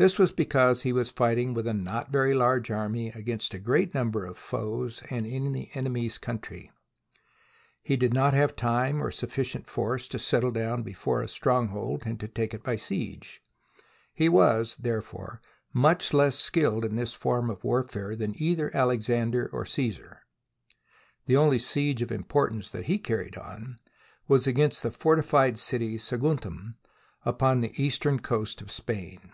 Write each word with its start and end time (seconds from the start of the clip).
This 0.00 0.16
was 0.16 0.30
because 0.30 0.82
he 0.82 0.92
was 0.92 1.10
fighting 1.10 1.54
with 1.54 1.66
a 1.66 1.74
not 1.74 2.12
very 2.12 2.32
large 2.32 2.70
army 2.70 3.08
against 3.08 3.52
a 3.52 3.58
great 3.58 3.94
number 3.94 4.24
of 4.26 4.38
foes 4.38 5.02
and 5.10 5.26
in 5.26 5.50
the 5.50 5.70
enemy's 5.74 6.18
country. 6.18 6.70
He 7.82 7.96
did 7.96 8.14
not 8.14 8.32
have 8.32 8.54
time 8.54 9.02
or 9.02 9.10
sufficient 9.10 9.68
force 9.68 10.06
to 10.10 10.18
settle 10.20 10.52
down 10.52 10.84
before 10.84 11.20
a 11.20 11.26
stronghold 11.26 12.02
and 12.06 12.20
to 12.20 12.28
take 12.28 12.54
it 12.54 12.62
by 12.62 12.76
siege. 12.76 13.42
He 14.14 14.28
was, 14.28 14.76
there 14.76 14.98
in] 14.98 15.00
THE 15.00 15.02
SIEGE 15.02 15.08
OF 15.08 15.08
SAGUNTUM 15.08 15.22
fore, 15.24 15.40
much 15.72 16.14
less 16.14 16.38
skilled 16.38 16.84
in 16.84 16.94
this 16.94 17.12
form 17.12 17.50
of 17.50 17.64
warfare 17.64 18.14
than 18.14 18.40
either 18.40 18.70
Alexander 18.72 19.50
or 19.52 19.64
Csesar. 19.64 20.18
The 21.26 21.36
only 21.36 21.58
siege 21.58 22.02
of 22.02 22.12
im 22.12 22.22
portance 22.22 22.70
that 22.70 22.84
he 22.86 22.98
carried 22.98 23.36
on 23.36 23.80
was 24.28 24.46
against 24.46 24.84
the 24.84 24.92
forti 24.92 25.22
fied 25.22 25.58
city, 25.58 25.98
Saguntum, 25.98 26.76
upon 27.24 27.62
the 27.62 27.72
eastern 27.82 28.20
coast 28.20 28.60
of 28.62 28.70
Spain. 28.70 29.32